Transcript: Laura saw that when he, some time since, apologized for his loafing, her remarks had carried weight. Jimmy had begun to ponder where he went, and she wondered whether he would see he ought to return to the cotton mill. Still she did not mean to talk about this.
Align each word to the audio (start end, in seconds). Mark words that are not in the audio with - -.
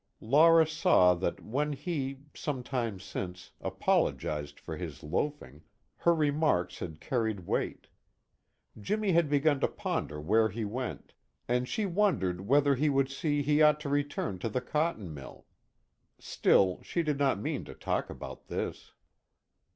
Laura 0.19 0.65
saw 0.65 1.13
that 1.13 1.43
when 1.43 1.73
he, 1.73 2.21
some 2.33 2.63
time 2.63 2.99
since, 2.99 3.51
apologized 3.61 4.59
for 4.59 4.75
his 4.75 5.03
loafing, 5.03 5.61
her 5.97 6.15
remarks 6.15 6.79
had 6.79 6.99
carried 6.99 7.41
weight. 7.41 7.85
Jimmy 8.79 9.11
had 9.11 9.29
begun 9.29 9.59
to 9.59 9.67
ponder 9.67 10.19
where 10.19 10.49
he 10.49 10.65
went, 10.65 11.13
and 11.47 11.69
she 11.69 11.85
wondered 11.85 12.41
whether 12.41 12.73
he 12.73 12.89
would 12.89 13.11
see 13.11 13.43
he 13.43 13.61
ought 13.61 13.79
to 13.81 13.89
return 13.89 14.39
to 14.39 14.49
the 14.49 14.59
cotton 14.59 15.13
mill. 15.13 15.45
Still 16.17 16.81
she 16.81 17.03
did 17.03 17.19
not 17.19 17.37
mean 17.39 17.63
to 17.65 17.75
talk 17.75 18.09
about 18.09 18.47
this. 18.47 18.93